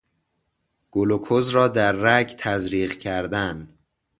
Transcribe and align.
گلوکز 0.91 1.49
را 1.49 1.67
در 1.67 1.91
رگ 1.91 2.35
تزریق 2.37 2.93
کردن 2.93 3.77